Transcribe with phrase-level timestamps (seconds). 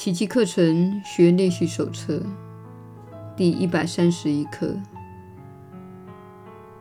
[0.00, 2.22] 奇迹课程学练习手册
[3.36, 4.74] 第一百三十一课：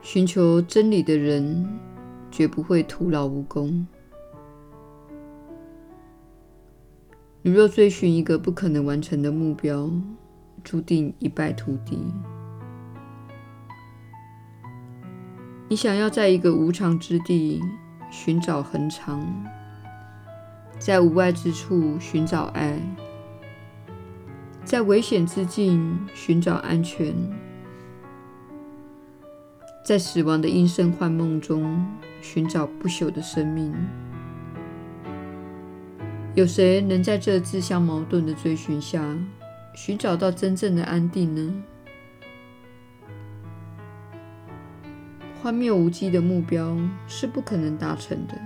[0.01, 1.67] 寻求真理的人
[2.31, 3.85] 绝不会徒劳无功。
[7.41, 9.91] 你若追寻一个不可能完成的目标，
[10.63, 11.99] 注定一败涂地。
[15.67, 17.59] 你想要在一个无常之地
[18.09, 19.21] 寻找恒常，
[20.79, 22.79] 在无爱之处寻找爱，
[24.69, 27.11] 在危险之境寻找安全，
[29.83, 31.83] 在死亡的阴森幻梦中
[32.21, 33.73] 寻找不朽的生命。
[36.35, 39.03] 有谁能在这自相矛盾的追寻下
[39.73, 41.63] 寻找到真正的安定呢？
[45.41, 48.39] 荒谬无稽的目标是不可能达成的。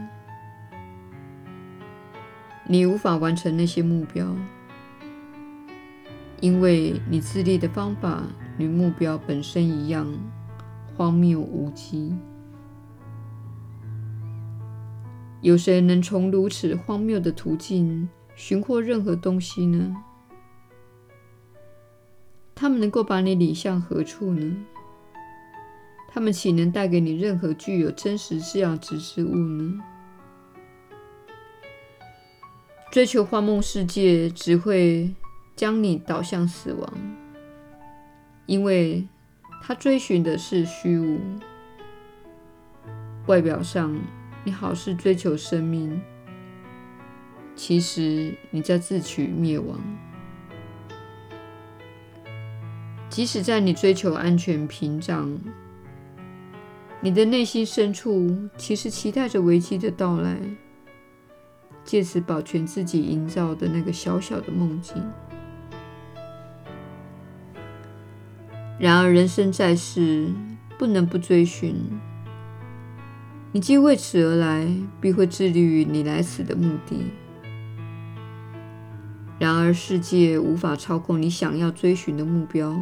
[2.65, 4.33] 你无法完成那些目标，
[6.43, 8.21] 因为你自立的方法
[8.57, 10.05] 与目标本身一样
[10.93, 12.13] 荒谬无稽。
[15.39, 19.95] 有谁能从如此荒谬的途径寻获任何东西呢？
[22.53, 24.53] 他们能够把你领向何处呢？
[26.09, 29.79] 他们岂能带给你任何具有真实价值之物呢？
[32.91, 35.15] 追求幻梦世界只会
[35.55, 36.93] 将你导向死亡，
[38.45, 39.07] 因为
[39.61, 41.19] 他追寻的是虚无。
[43.27, 43.97] 外表上，
[44.43, 46.01] 你好似追求生命，
[47.55, 49.79] 其实你在自取灭亡。
[53.09, 55.39] 即使在你追求安全屏障，
[56.99, 60.35] 你的内心深处其实期待着危机的到来，
[61.85, 65.01] 借此保全自己营造的那个小小的梦境。
[68.83, 70.27] 然而，人生在世，
[70.77, 71.73] 不能不追寻。
[73.53, 74.67] 你既为此而来，
[74.99, 76.97] 必会致力于你来此的目的。
[79.39, 82.77] 然而，世界无法操控你想要追寻的目标，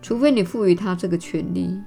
[0.00, 1.78] 除非你赋予它这个权利，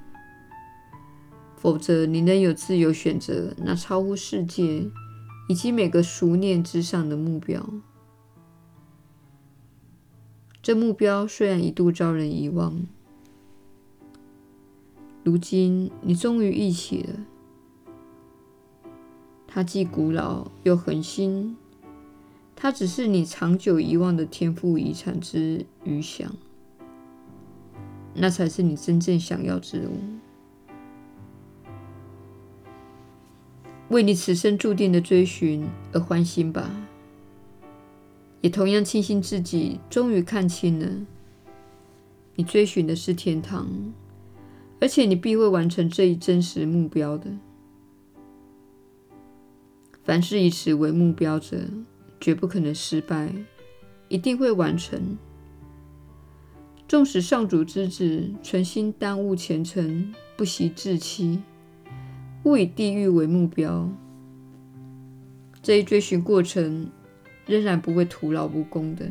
[1.56, 4.86] 否则你能有自由选择那超乎世界
[5.48, 7.68] 以及每个俗念之上的目标。
[10.62, 12.86] 这目标虽然一度遭人遗忘，
[15.28, 17.20] 如今你终于忆起了。
[19.46, 21.54] 它既古老又恒新，
[22.56, 26.34] 它只是你长久遗忘的天赋遗产之余响，
[28.14, 29.98] 那才是你真正想要之物。
[33.90, 36.70] 为你此生注定的追寻而欢欣吧，
[38.40, 40.86] 也同样庆幸自己终于看清了，
[42.36, 43.68] 你追寻的是天堂，
[44.80, 47.30] 而且你必会完成这一真实目标的。
[50.04, 51.58] 凡是以此为目标者，
[52.20, 53.32] 绝不可能失败，
[54.08, 55.18] 一定会完成。
[56.86, 61.42] 纵使上主之子存心耽误前程，不惜自欺，
[62.44, 63.90] 误以地狱为目标，
[65.60, 66.90] 这一追寻过程
[67.44, 69.10] 仍然不会徒劳无功的。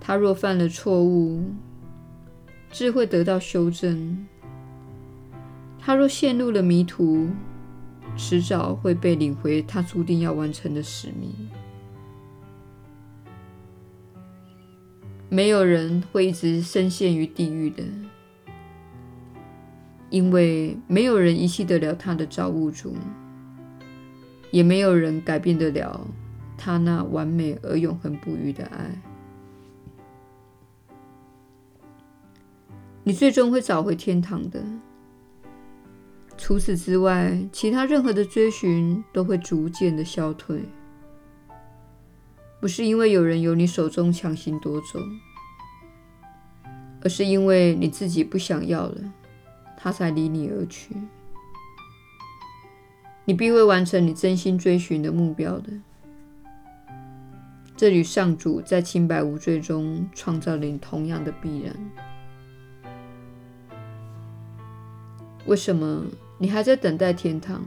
[0.00, 1.44] 他若犯了错误，
[2.70, 4.16] 智慧得到修正；
[5.78, 7.28] 他若陷入了迷途，
[8.16, 11.32] 迟早会被领回他注定要完成的使命。
[15.30, 17.82] 没有人会一直深陷于地狱的，
[20.10, 22.96] 因为没有人遗弃得了他的造物主，
[24.50, 26.06] 也没有人改变得了
[26.56, 28.90] 他那完美而永恒不渝的爱。
[33.08, 34.62] 你最终会找回天堂的。
[36.36, 40.60] 除此之外，其他任何的追寻都会逐渐的消退，
[42.60, 45.00] 不是因为有人由你手中强行夺走，
[47.02, 49.00] 而是因为你自己不想要了，
[49.74, 50.94] 他才离你而去。
[53.24, 55.72] 你必会完成你真心追寻的目标的。
[57.74, 61.74] 这与上主在清白无罪中创造了你同样的必然。
[65.48, 66.04] 为什么？
[66.36, 67.64] 你还在等待天堂？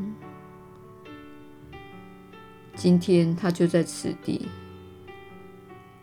[2.76, 4.48] 今天它就在此地。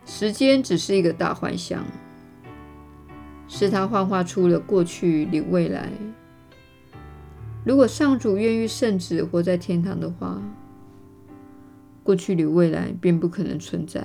[0.05, 1.85] 时间只是一个大幻象，
[3.47, 5.93] 是它幻化出了过去与未来。
[7.65, 10.43] 如果上主愿意圣子活在天堂的话，
[12.03, 14.05] 过去与未来便不可能存在。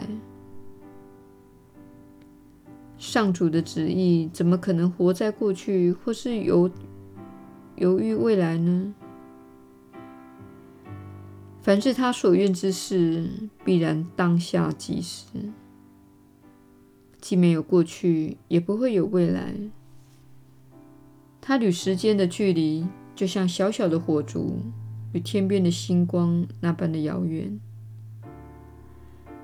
[2.99, 6.69] 上主的旨意怎么可能活在过去，或是由
[7.75, 8.93] 犹豫未来呢？
[11.61, 13.29] 凡是他所愿之事，
[13.63, 15.25] 必然当下即时，
[17.19, 19.55] 既没有过去，也不会有未来。
[21.41, 22.85] 他与时间的距离，
[23.15, 24.59] 就像小小的火烛
[25.13, 27.59] 与天边的星光那般的遥远。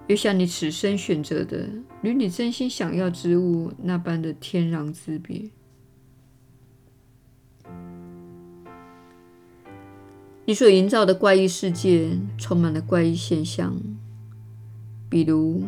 [0.07, 1.69] 又像你此生选择的，
[2.01, 5.49] 与你真心想要之物那般的天壤之别。
[10.49, 13.79] 你所营造的怪异世界充满了怪异现象，
[15.07, 15.61] 比如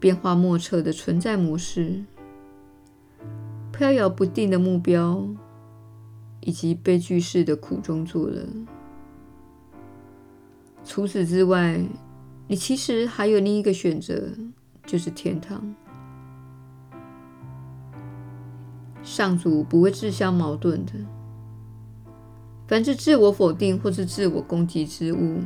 [0.00, 2.02] 变化莫测的存在模式、
[3.70, 5.28] 飘摇不定的目标，
[6.40, 8.44] 以及悲剧式的苦中作乐。
[10.84, 11.80] 除此之外，
[12.48, 14.28] 你其实还有另一个选择，
[14.84, 15.72] 就是天堂。
[19.04, 20.92] 上主不会自相矛盾的。
[22.66, 25.40] 凡是自我否定或是自我攻击之物，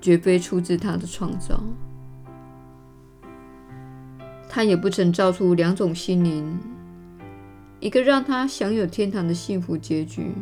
[0.00, 1.62] 绝非出自他的创造。
[4.48, 6.58] 他也不曾造出两种心灵，
[7.78, 10.32] 一个让他享有天堂的幸福结局。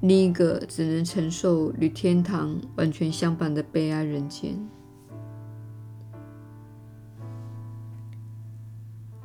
[0.00, 4.56] 另一个只能承受与天堂完全相反的悲哀人间。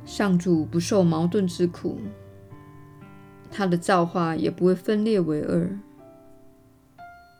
[0.04, 1.98] 上主不受矛盾之苦，
[3.56, 5.78] 他的造化也不会分裂为二。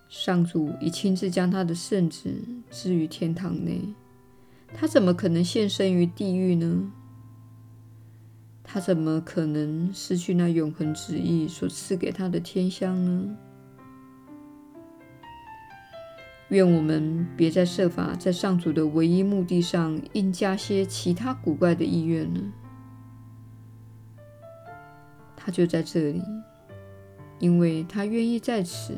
[0.08, 2.32] 上主已亲自将他的圣子
[2.70, 3.80] 置于天堂内，
[4.72, 6.92] 他怎么可能现身于地狱呢？
[8.62, 13.36] 他怎么可能失去那永恒旨意所赐给他的天香呢？
[16.50, 22.40] 愿我们别再设法在上主的唯一目的上硬加些其他古怪的意愿了。
[25.44, 26.22] 他就在这里，
[27.38, 28.96] 因为他愿意在此。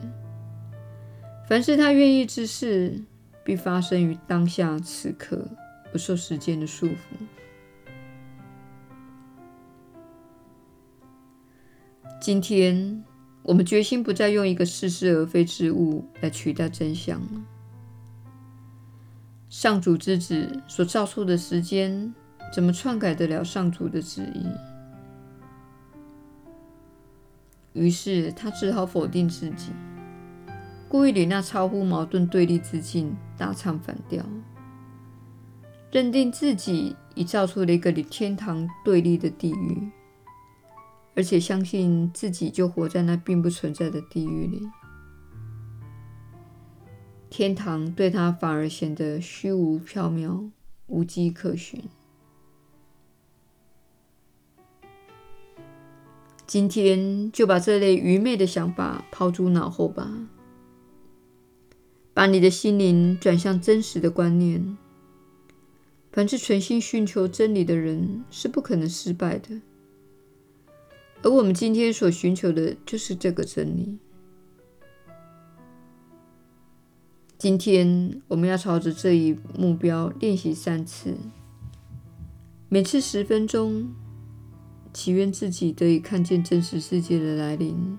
[1.48, 3.02] 凡是他愿意之事，
[3.42, 5.44] 必发生于当下此刻，
[5.90, 6.94] 不受时间的束缚。
[12.20, 13.04] 今天，
[13.42, 17.44] 我们决心不再用一个似是而非之物来取代真相了。
[19.48, 22.14] 上主之子所造出的时间，
[22.52, 24.46] 怎么篡改得了上主的旨意？
[27.76, 29.70] 于是他只好否定自己，
[30.88, 34.24] 故意与那超乎矛盾对立之境大唱反调，
[35.92, 39.90] 认定自己已造出了一个与天堂对立的地狱。
[41.14, 44.62] 而且相信自己就活在那并不存在的地狱里，
[47.30, 50.50] 天堂对他反而显得虚无缥缈、
[50.86, 51.82] 无迹可寻。
[56.46, 60.28] 今天就把这类愚昧的想法抛诸脑后吧，
[62.14, 64.76] 把你的心灵转向真实的观念。
[66.12, 69.60] 凡是存心寻求真理的人，是不可能失败的。
[71.22, 73.98] 而我们今天所寻求的就是这个真理。
[77.36, 81.16] 今天我们要朝着这一目标练习三次，
[82.68, 83.92] 每次十分钟，
[84.96, 87.98] 祈愿自己得以看见真实世界的来临，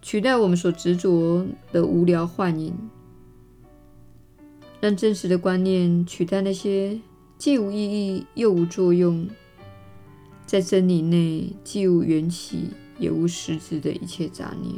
[0.00, 2.72] 取代我们所执着的无聊幻影，
[4.80, 7.00] 让真实的观念取代那些
[7.38, 9.28] 既无意义又无作用。
[10.46, 14.76] 在真理内，既无缘起，也无实质的一切杂念。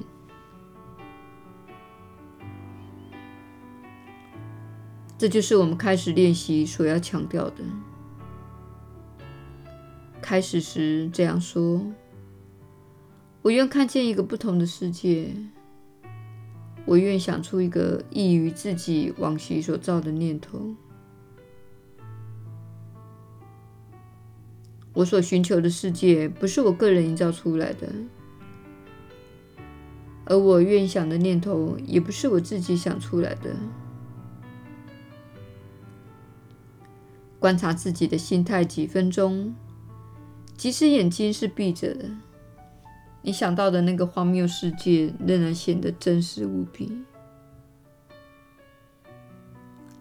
[5.19, 7.57] 这就是我们开始练习所要强调的。
[10.31, 11.85] 开始时这样说
[13.43, 15.35] ：“我愿看见一个不同的世界。
[16.87, 20.77] 我愿想出一个异于自己往昔所造的念头。”
[24.95, 27.93] 我所寻求的世界不是我个人营造出来的，
[30.27, 33.57] 而我愿想的念头也不是我自己想出来的。
[37.41, 39.53] 观察自己的心态几分钟，
[40.61, 42.05] 即使眼睛是闭着的，
[43.23, 47.03] 你想到的那个荒谬世界仍然显得真实无比。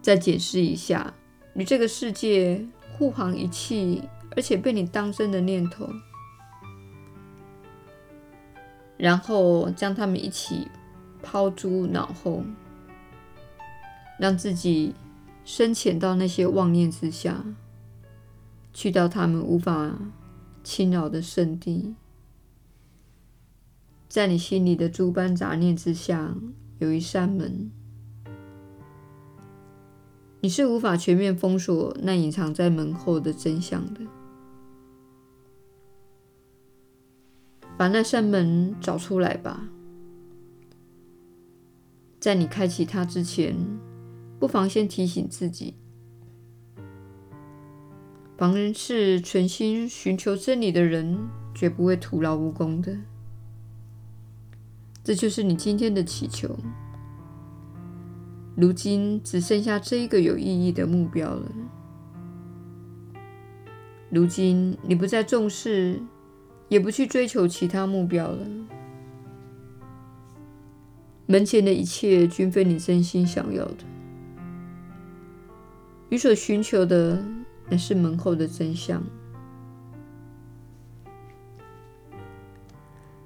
[0.01, 1.13] 再解释一下
[1.53, 4.03] 与这个世界互行一气，
[4.35, 5.87] 而且被你当真的念头，
[8.97, 10.67] 然后将它们一起
[11.23, 12.43] 抛诸脑后，
[14.19, 14.93] 让自己
[15.45, 17.45] 深潜到那些妄念之下，
[18.73, 19.97] 去到他们无法
[20.63, 21.95] 侵扰的圣地。
[24.07, 26.35] 在你心里的诸般杂念之下，
[26.79, 27.69] 有一扇门，
[30.41, 34.01] 你是无法全面封锁那隐藏在门后的真相的。
[37.77, 39.69] 把那扇门找出来吧。
[42.19, 43.55] 在你开启它之前，
[44.39, 45.75] 不妨先提醒自己：
[48.39, 52.95] 凡是存心寻求真理的人，绝不会徒劳无功的。
[55.03, 56.57] 这就是你今天的祈求。
[58.55, 61.51] 如今只剩下这一个有意义的目标了。
[64.09, 66.01] 如今你不再重视，
[66.69, 68.47] 也不去追求其他目标了。
[71.25, 73.83] 门前的一切均非你真心想要的，
[76.07, 77.21] 你所寻求的
[77.69, 79.03] 乃是门后的真相。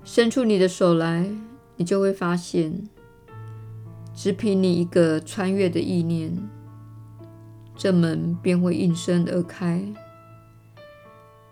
[0.04, 1.30] 伸出你的手来，
[1.78, 2.88] 你就会发现，
[4.14, 6.38] 只凭你一个穿越的意念，
[7.76, 9.92] 这门便会应声而开。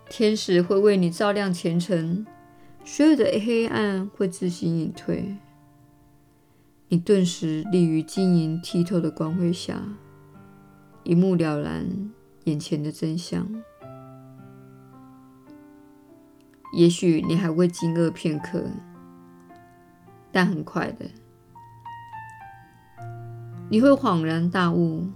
[0.10, 2.26] 天使会为你照亮前程，
[2.84, 5.38] 所有的黑暗会自行隐退。
[6.90, 9.82] 你顿时立于晶莹剔透的光辉下，
[11.04, 12.12] 一目了然
[12.46, 13.48] 眼前的真相。
[16.74, 18.64] 也许你还会惊愕片刻，
[20.32, 21.06] 但很快的，
[23.70, 25.08] 你会恍然大悟。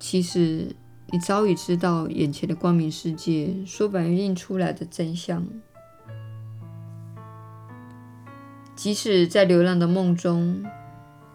[0.00, 0.74] 其实，
[1.10, 5.46] 你早已知道眼前的光明世界所反映出来的真相。
[8.74, 10.64] 即使在流浪的梦中，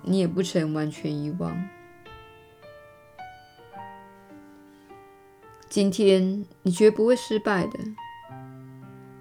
[0.04, 1.68] 你也不曾完全遗忘。
[5.74, 7.80] 今天你绝不会失败的。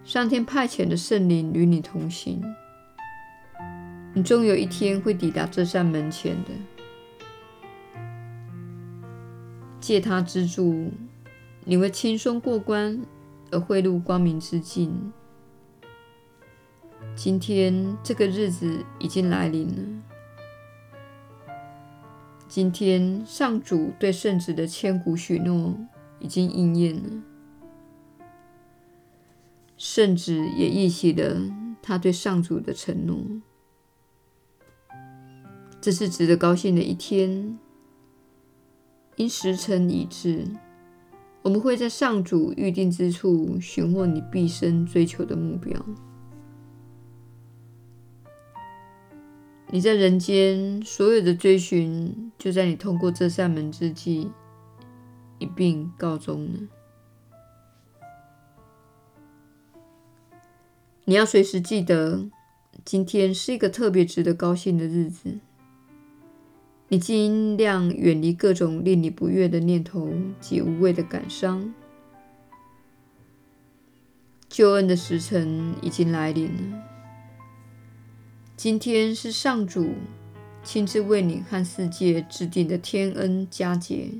[0.04, 2.42] 上天派遣的圣灵与你同行，
[4.12, 6.50] 你终有一天会抵达这扇门前的。
[9.80, 10.90] 借他之助，
[11.64, 13.00] 你会轻松过关，
[13.50, 15.11] 而汇入光明之境。
[17.16, 19.82] 今天这个日子已经来临了。
[22.47, 25.75] 今天上主对圣子的千古许诺
[26.22, 27.22] 已经应验了，
[29.76, 31.36] 圣子也忆起了
[31.82, 33.18] 他对上主的承诺。
[35.80, 37.58] 这是值得高兴的一天，
[39.16, 40.46] 因时辰已至，
[41.42, 45.84] 我们会在上主预定之处寻获你毕生追求的目标。
[49.72, 54.30] 你在人间所有的追寻，就在你通过这扇门之际
[55.42, 56.61] 一并告终了。
[61.04, 62.30] 你要随时记得，
[62.84, 65.40] 今天是一个特别值得高兴的日子。
[66.88, 71.75] 你尽量远离各种令你不悦的念头及无谓的感伤。
[74.49, 76.82] 救恩的时辰已经来临了。
[78.56, 79.94] 今天是上主
[80.62, 84.11] 亲自为你和世界制定的天恩佳节。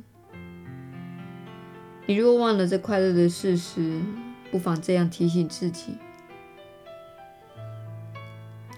[2.13, 3.99] 你若忘了这快乐的事实，
[4.51, 5.95] 不妨这样提醒自己：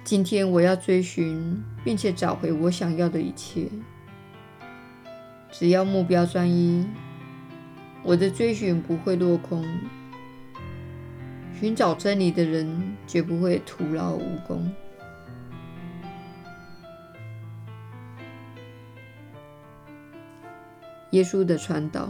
[0.04, 3.66] 今天我要追寻，并且找回我想要的一切。
[5.50, 6.86] 只要目标专一，
[8.04, 9.66] 我的追寻不会落空。
[11.58, 14.72] 寻找真理的人绝不会徒劳无功。
[21.10, 22.08] 耶稣的传导，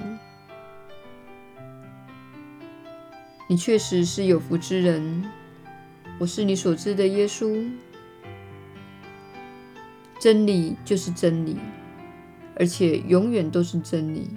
[3.46, 5.24] 你确实是有福之人。
[6.18, 7.70] 我是你所知的耶稣。
[10.18, 11.58] 真理就是真理，
[12.56, 14.30] 而且永远都是真理。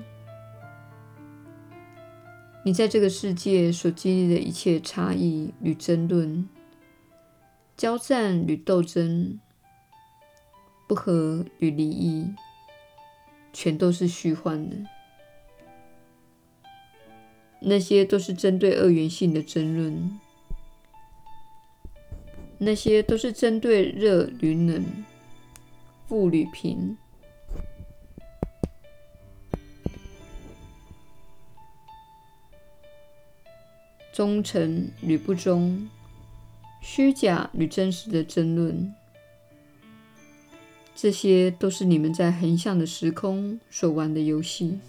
[2.66, 6.50] 你在这个世界所经历的一切差异与争论、
[7.78, 9.40] 交战与斗争、
[10.88, 12.34] 不和与离异。
[13.54, 14.76] 全都是虚幻的，
[17.60, 20.20] 那些都是针对二元性的争论，
[22.60, 24.86] 那些都是针对热与冷、
[26.08, 26.98] 富与贫、
[34.14, 35.90] 忠诚与不忠、
[36.82, 38.94] 虚假与真实的争论。
[40.96, 44.80] 这些都是你们在横向的时空所玩的游戏。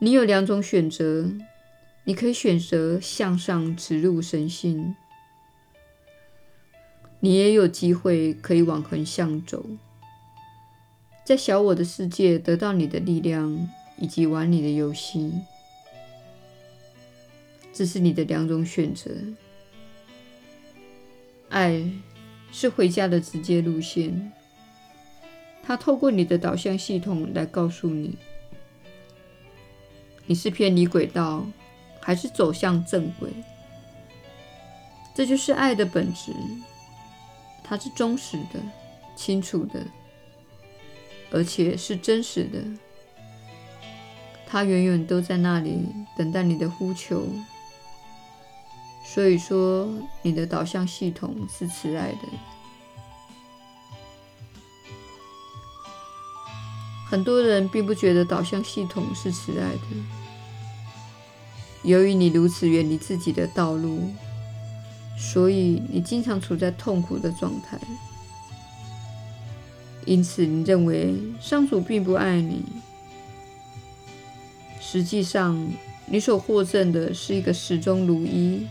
[0.00, 1.30] 你有两种选择，
[2.04, 4.94] 你可以选择向上植入神性，
[7.20, 9.66] 你也有机会可以往横向走，
[11.24, 15.32] 在小我的世界得到你的力量，以及玩你的游戏。
[17.72, 19.10] 这是你的两种选择。
[21.48, 21.90] 爱
[22.52, 24.32] 是回家的直接路线，
[25.62, 28.16] 它透过你的导向系统来告诉你，
[30.28, 31.44] 你是偏离轨道，
[32.02, 33.32] 还是走向正轨。
[35.14, 36.32] 这就是爱的本质，
[37.64, 38.60] 它是忠实的、
[39.16, 39.80] 清楚的，
[41.32, 42.62] 而且是真实的。
[44.46, 47.26] 它远远都在那里等待你的呼求。
[49.04, 49.88] 所以说，
[50.20, 52.28] 你的导向系统是慈爱的。
[57.08, 59.80] 很多人并不觉得导向系统是慈爱的。
[61.82, 64.10] 由于你如此远离自己的道路，
[65.16, 67.78] 所以你经常处在痛苦的状态。
[70.04, 72.62] 因此，你认为上主并不爱你。
[74.80, 75.70] 实际上，
[76.06, 78.66] 你所获赠的是一个始终如一。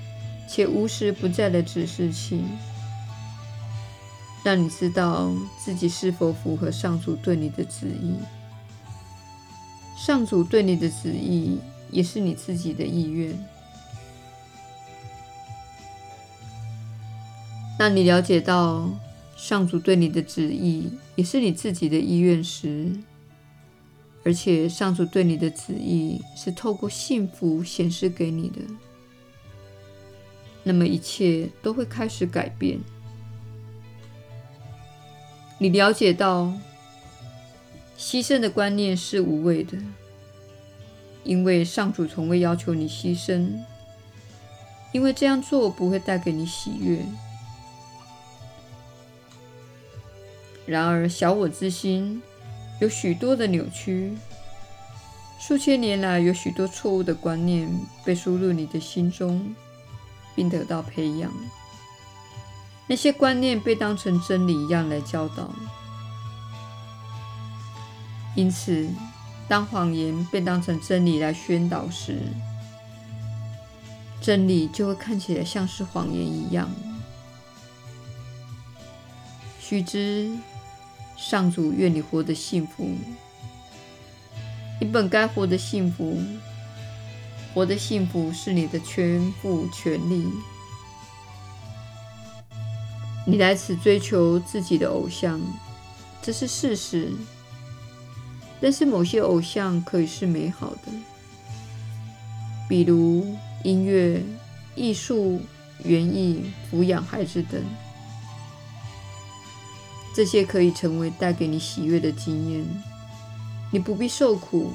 [0.49, 2.41] 且无时不在的指示器，
[4.47, 8.15] 让你知道自己是否符合上主对你的旨意。
[9.97, 11.59] 上主对你的旨意，
[11.91, 13.37] 也是你自己的意愿。
[17.77, 18.89] 当你了解到
[19.35, 22.89] 上主对你的旨意，也是你自己的意愿时，
[24.23, 28.61] 而且上主对你的旨意是透过幸福显示给你的。
[30.63, 32.79] 那么一切都会开始改变。
[35.59, 36.53] 你了解到，
[37.97, 39.77] 牺牲的观念是无谓的，
[41.23, 43.49] 因为上主从未要求你牺牲，
[44.91, 47.03] 因为这样做不会带给你喜悦。
[50.65, 52.21] 然而，小我之心
[52.79, 54.15] 有许多的扭曲，
[55.39, 57.69] 数千年来有许多错误的观念
[58.05, 59.55] 被输入你的心中。
[60.35, 61.33] 并得到培养，
[62.87, 65.49] 那些观念被当成真理一样来教导。
[68.35, 68.87] 因此，
[69.47, 72.19] 当谎言被当成真理来宣导时，
[74.21, 76.69] 真理就会看起来像是谎言一样。
[79.59, 80.31] 须知，
[81.17, 82.95] 上主愿你活得幸福，
[84.79, 86.21] 你本该活得幸福。
[87.53, 90.31] 活得幸福是你的全部权利。
[93.29, 95.37] 你来此追求自己的偶像，
[96.21, 97.11] 这是事实。
[98.61, 100.91] 但是某些偶像可以是美好的，
[102.69, 103.35] 比如
[103.65, 104.23] 音乐、
[104.75, 105.41] 艺术、
[105.83, 107.61] 园艺、抚养孩子等。
[110.15, 112.65] 这些可以成为带给你喜悦的经验。
[113.73, 114.71] 你不必受苦。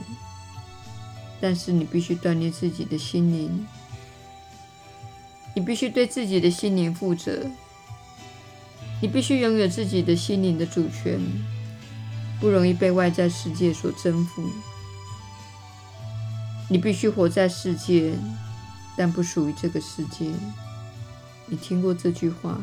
[1.40, 3.66] 但是你必须锻炼自己的心灵，
[5.56, 7.44] 你必须对自己的心灵负责，
[9.02, 11.20] 你必须拥有自己的心灵的主权，
[12.40, 14.48] 不容易被外在世界所征服。
[16.70, 18.14] 你必须活在世界，
[18.96, 20.30] 但不属于这个世界。
[21.46, 22.62] 你听过这句话？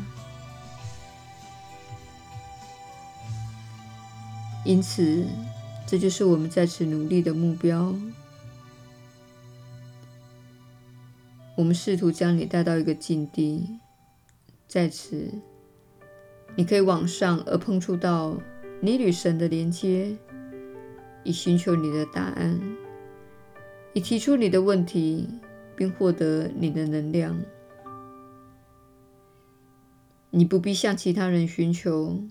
[4.64, 5.26] 因此，
[5.86, 7.94] 这就是我们在此努力的目标。
[11.54, 13.78] 我们试图将你带到一个境地，
[14.66, 15.30] 在此，
[16.56, 18.40] 你可以往上而碰触到
[18.80, 20.16] 你与神的连接，
[21.24, 22.60] 以寻求你的答案，
[23.94, 25.28] 以提出你的问题，
[25.74, 27.40] 并获得你的能量。
[30.30, 32.22] 你不必向其他人寻求，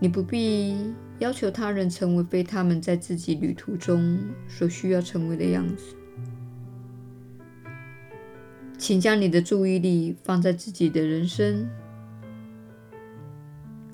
[0.00, 5.94] 你不必要求他人成为非他们在自己旅途中所需要成为的样子。
[8.76, 11.68] 请将你的注意力放在自己的人生，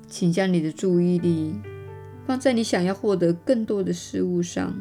[0.09, 1.55] 请将你的注意力
[2.27, 4.75] 放在你想要获得更多的事物上，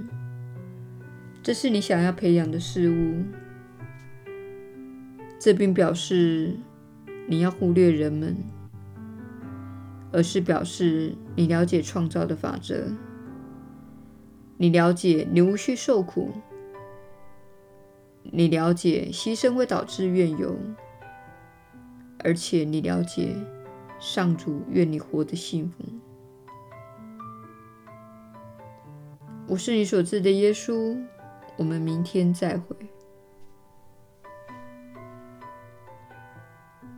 [1.41, 3.23] 这是你想要培养的事物。
[5.39, 6.55] 这并表示
[7.27, 8.37] 你要忽略人们，
[10.11, 12.93] 而是表示你了解创造的法则，
[14.57, 16.31] 你了解你无需受苦。
[18.31, 20.57] 你了解牺牲会导致怨尤，
[22.19, 23.35] 而且你了解
[24.03, 25.85] 上主愿你活得幸福。
[29.47, 31.01] 我是你所知的耶稣。
[31.55, 32.75] 我们明天再会。